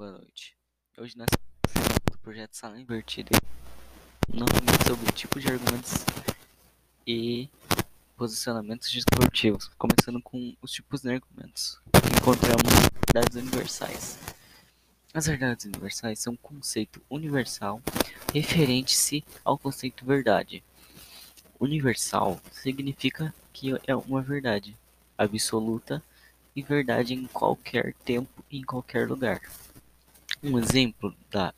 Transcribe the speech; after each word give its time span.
boa 0.00 0.12
noite. 0.12 0.56
Hoje 0.96 1.14
nós 1.18 1.28
do 2.10 2.18
projeto 2.20 2.54
Sala 2.54 2.80
Invertida, 2.80 3.38
novamente 4.26 4.88
sobre 4.88 5.12
tipos 5.12 5.42
de 5.42 5.52
argumentos 5.52 5.92
e 7.06 7.50
posicionamentos 8.16 8.90
discursivos, 8.90 9.70
começando 9.76 10.22
com 10.22 10.56
os 10.62 10.72
tipos 10.72 11.02
de 11.02 11.12
argumentos. 11.12 11.78
Encontramos 12.18 12.72
verdades 13.12 13.36
universais. 13.36 14.18
As 15.12 15.26
verdades 15.26 15.66
universais 15.66 16.18
são 16.18 16.32
um 16.32 16.36
conceito 16.36 17.02
universal 17.10 17.82
referente-se 18.32 19.22
ao 19.44 19.58
conceito 19.58 20.06
verdade. 20.06 20.64
Universal 21.60 22.40
significa 22.50 23.34
que 23.52 23.78
é 23.86 23.94
uma 23.94 24.22
verdade 24.22 24.74
absoluta 25.18 26.02
e 26.56 26.62
verdade 26.62 27.12
em 27.12 27.26
qualquer 27.26 27.92
tempo 27.96 28.42
e 28.50 28.60
em 28.60 28.62
qualquer 28.62 29.06
lugar. 29.06 29.42
Um 30.42 30.58
exemplo 30.58 31.14
da 31.30 31.52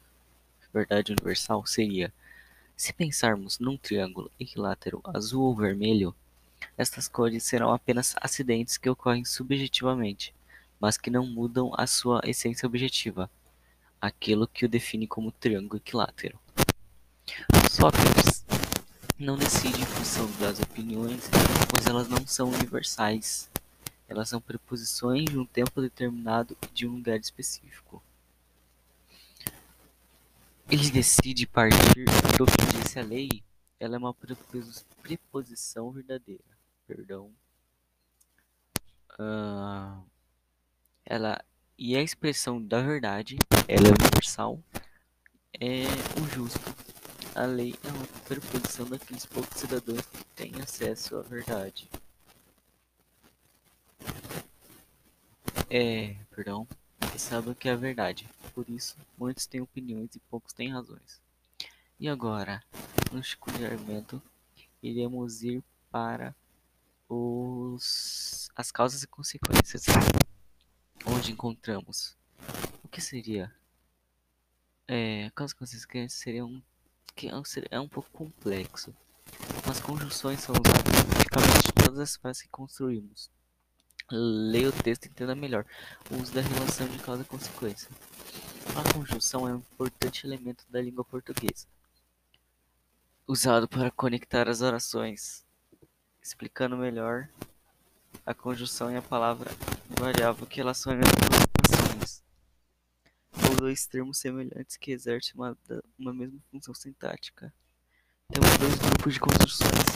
verdade 0.75 1.13
universal 1.13 1.65
seria: 1.65 2.13
se 2.77 2.93
pensarmos 2.93 3.61
num 3.61 3.77
triângulo 3.77 4.29
equilátero 4.41 5.01
azul 5.05 5.45
ou 5.45 5.55
vermelho, 5.55 6.13
estas 6.77 7.07
cores 7.07 7.45
serão 7.45 7.73
apenas 7.73 8.17
acidentes 8.21 8.77
que 8.77 8.91
ocorrem 8.91 9.25
subjetivamente, 9.25 10.35
mas 10.81 10.97
que 10.97 11.11
não 11.11 11.25
mudam 11.25 11.71
a 11.79 11.87
sua 11.87 12.23
essência 12.25 12.67
objetiva, 12.67 13.31
aquilo 14.01 14.49
que 14.49 14.65
o 14.65 14.69
define 14.69 15.07
como 15.07 15.31
triângulo 15.31 15.77
equilátero. 15.77 16.37
Sócrates 17.71 18.45
não 19.17 19.39
decide 19.39 19.81
em 19.81 19.87
função 19.87 20.29
das 20.41 20.59
opiniões, 20.59 21.31
pois 21.71 21.87
elas 21.87 22.09
não 22.09 22.27
são 22.27 22.51
universais. 22.51 23.49
Elas 24.09 24.29
são 24.29 24.41
preposições 24.41 25.27
de 25.27 25.39
um 25.39 25.47
tempo 25.47 25.81
determinado 25.81 26.57
e 26.61 26.67
de 26.75 26.85
um 26.85 26.97
lugar 26.97 27.21
específico. 27.21 28.03
Ele 30.73 30.91
decide 30.91 31.47
partir 31.47 32.07
do 32.39 32.47
que 32.47 32.79
disse 32.79 32.99
a 32.99 33.03
lei. 33.03 33.45
Ela 33.79 33.97
é 33.97 33.99
uma 33.99 34.15
preposição 35.03 35.91
verdadeira. 35.91 36.43
Perdão. 36.87 37.31
Uh, 39.21 40.03
ela 41.05 41.45
e 41.77 41.95
a 41.95 42.01
expressão 42.01 42.63
da 42.63 42.81
verdade, 42.81 43.37
ela 43.69 43.89
é 43.89 43.91
universal, 43.91 44.59
é 45.61 45.83
o 46.19 46.35
justo. 46.35 46.75
A 47.35 47.45
lei 47.45 47.75
é 47.85 47.89
uma 47.89 48.07
preposição 48.27 48.87
daqueles 48.87 49.27
poucos 49.27 49.61
cidadãos 49.61 50.07
que 50.07 50.25
têm 50.35 50.55
acesso 50.63 51.17
à 51.17 51.23
verdade. 51.23 51.87
É, 55.69 56.17
perdão, 56.35 56.67
que 57.13 57.19
sabem 57.19 57.53
o 57.53 57.55
que 57.55 57.69
é 57.69 57.73
a 57.73 57.77
verdade. 57.77 58.27
Por 58.55 58.69
isso, 58.69 58.97
muitos 59.17 59.47
têm 59.47 59.61
opiniões 59.61 60.15
e 60.15 60.21
poucos 60.21 60.53
têm 60.53 60.71
razões. 60.71 61.21
E 61.99 62.09
agora, 62.09 62.63
no 63.11 63.23
Chico 63.23 63.51
de 63.53 63.65
argumento, 63.65 64.21
iremos 64.83 65.43
ir 65.43 65.63
para 65.91 66.35
os, 67.09 68.51
as 68.57 68.71
causas 68.71 69.03
e 69.03 69.07
consequências, 69.07 69.85
onde 71.07 71.33
encontramos 71.33 72.17
o 72.83 72.89
que 72.89 73.01
seria 73.01 73.55
é, 74.89 75.31
causas 75.35 75.53
e 75.53 75.59
consequências 75.59 76.21
seriam 76.21 76.63
que 77.15 77.29
é, 77.29 77.33
é 77.71 77.81
um 77.81 77.89
pouco 77.89 78.11
complexo. 78.11 78.95
As 79.69 79.81
conjunções 79.81 80.41
são 80.41 80.55
usadas 80.55 80.83
praticamente 81.29 81.73
todas 81.73 81.99
as 81.99 82.17
frases 82.17 82.43
que 82.43 82.49
construímos. 82.49 83.31
Leia 84.11 84.69
o 84.69 84.73
texto 84.73 85.07
e 85.07 85.09
entenda 85.09 85.35
melhor 85.35 85.65
o 86.11 86.17
uso 86.17 86.33
da 86.33 86.41
relação 86.41 86.87
de 86.89 86.99
causa 86.99 87.23
e 87.23 87.27
consequência. 87.27 87.89
A 88.77 88.93
conjunção 88.93 89.49
é 89.49 89.53
um 89.55 89.59
importante 89.59 90.27
elemento 90.27 90.65
da 90.69 90.81
língua 90.81 91.05
portuguesa, 91.05 91.67
usado 93.27 93.69
para 93.69 93.91
conectar 93.91 94.49
as 94.49 94.63
orações. 94.63 95.45
Explicando 96.23 96.77
melhor, 96.77 97.29
a 98.25 98.33
conjunção 98.33 98.89
é 98.89 98.97
a 98.97 99.03
palavra 99.03 99.51
variável 99.89 100.47
que 100.47 100.57
relaciona 100.57 101.01
duas 101.01 101.81
ações, 101.81 102.25
ou 103.49 103.57
dois 103.57 103.87
termos 103.87 104.19
semelhantes 104.19 104.77
que 104.77 104.93
exercem 104.93 105.35
uma, 105.35 105.57
uma 105.99 106.13
mesma 106.15 106.39
função 106.51 106.75
sintática. 106.75 107.53
Temos 108.29 108.57
dois 108.59 108.77
grupos 108.77 109.15
de 109.15 109.21
construções, 109.21 109.87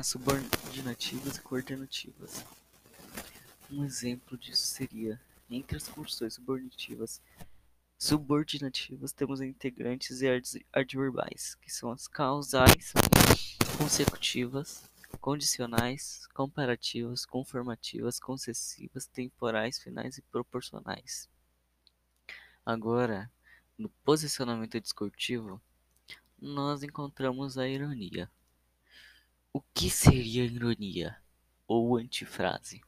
as 0.00 0.06
subordinativas 0.08 1.36
e 1.36 1.40
coordenativas. 1.40 2.44
Um 3.74 3.86
exemplo 3.86 4.36
disso 4.36 4.66
seria, 4.66 5.18
entre 5.48 5.78
as 5.78 5.88
construções 5.88 6.34
subordinativas, 6.34 7.22
subordinativas 7.98 9.12
temos 9.12 9.40
integrantes 9.40 10.20
e 10.20 10.26
adverbais, 10.70 11.54
que 11.54 11.72
são 11.72 11.90
as 11.90 12.06
causais, 12.06 12.92
consecutivas, 13.78 14.90
condicionais, 15.22 16.26
comparativas, 16.34 17.24
conformativas, 17.24 18.20
concessivas, 18.20 19.06
temporais, 19.06 19.78
finais 19.78 20.18
e 20.18 20.22
proporcionais. 20.22 21.26
Agora, 22.66 23.32
no 23.78 23.88
posicionamento 24.04 24.78
discursivo, 24.78 25.58
nós 26.38 26.82
encontramos 26.82 27.56
a 27.56 27.66
ironia. 27.66 28.30
O 29.50 29.62
que 29.62 29.88
seria 29.88 30.44
ironia 30.44 31.16
ou 31.66 31.96
antifrase? 31.96 32.82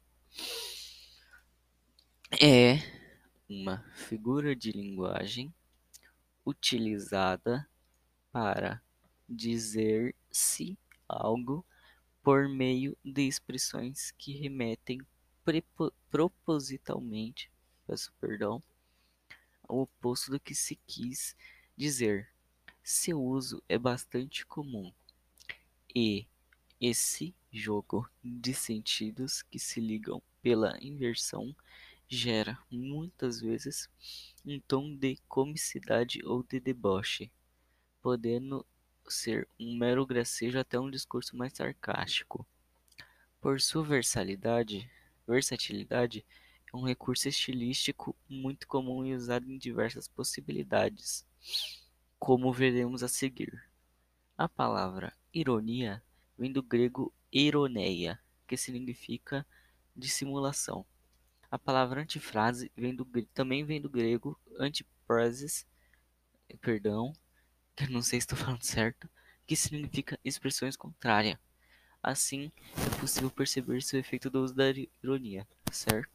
É 2.40 2.80
uma 3.48 3.84
figura 3.94 4.56
de 4.56 4.72
linguagem 4.72 5.54
utilizada 6.44 7.68
para 8.32 8.82
dizer-se 9.28 10.76
algo 11.08 11.64
por 12.22 12.48
meio 12.48 12.96
de 13.04 13.22
expressões 13.22 14.10
que 14.12 14.32
remetem 14.32 15.00
propositalmente, 16.10 17.50
peço 17.86 18.12
perdão, 18.20 18.62
ao 19.68 19.80
oposto 19.80 20.30
do 20.30 20.40
que 20.40 20.54
se 20.54 20.76
quis 20.86 21.36
dizer. 21.76 22.28
Seu 22.82 23.22
uso 23.22 23.62
é 23.68 23.78
bastante 23.78 24.44
comum 24.44 24.92
e 25.94 26.26
esse 26.80 27.34
jogo 27.52 28.08
de 28.22 28.52
sentidos 28.52 29.42
que 29.42 29.58
se 29.58 29.80
ligam 29.80 30.22
pela 30.42 30.76
inversão 30.82 31.54
gera, 32.08 32.58
muitas 32.70 33.40
vezes, 33.40 33.88
um 34.44 34.60
tom 34.60 34.94
de 34.94 35.16
comicidade 35.28 36.24
ou 36.24 36.42
de 36.42 36.60
deboche, 36.60 37.30
podendo 38.02 38.64
ser 39.08 39.48
um 39.58 39.76
mero 39.76 40.06
gracejo 40.06 40.58
até 40.58 40.78
um 40.78 40.90
discurso 40.90 41.36
mais 41.36 41.52
sarcástico. 41.54 42.46
Por 43.40 43.60
sua 43.60 43.84
versatilidade, 43.84 44.90
versatilidade 45.26 46.24
é 46.72 46.76
um 46.76 46.82
recurso 46.82 47.28
estilístico 47.28 48.16
muito 48.28 48.66
comum 48.66 49.04
e 49.04 49.14
usado 49.14 49.50
em 49.50 49.58
diversas 49.58 50.08
possibilidades, 50.08 51.26
como 52.18 52.52
veremos 52.52 53.02
a 53.02 53.08
seguir. 53.08 53.62
A 54.36 54.48
palavra 54.48 55.12
ironia 55.32 56.02
vem 56.36 56.50
do 56.50 56.62
grego 56.62 57.12
ironeia, 57.30 58.18
que 58.46 58.56
significa 58.56 59.46
dissimulação. 59.94 60.84
A 61.54 61.58
palavra 61.58 62.02
antifrase 62.02 62.68
vem 62.76 62.92
do, 62.92 63.06
também 63.32 63.64
vem 63.64 63.80
do 63.80 63.88
grego 63.88 64.36
antiprases, 64.58 65.64
perdão, 66.60 67.12
que 67.76 67.86
não 67.86 68.02
sei 68.02 68.20
se 68.20 68.24
estou 68.24 68.36
falando 68.36 68.64
certo, 68.64 69.08
que 69.46 69.54
significa 69.54 70.18
expressões 70.24 70.76
contrárias. 70.76 71.38
Assim, 72.02 72.50
é 72.76 72.98
possível 72.98 73.30
perceber 73.30 73.80
seu 73.82 74.00
efeito 74.00 74.28
do 74.28 74.42
uso 74.42 74.52
da 74.52 74.64
ironia, 75.00 75.46
certo? 75.70 76.13